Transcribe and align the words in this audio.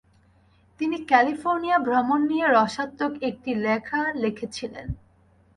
তিনি 0.79 0.97
ক্যালিফোর্নিয়া 1.05 1.77
ভ্রমণ 1.79 2.19
নিয়ে 2.27 2.45
রসাত্মক 2.47 3.13
একটি 3.29 3.51
লেখা 3.57 4.01
লিখেছিলেন। 4.15 4.87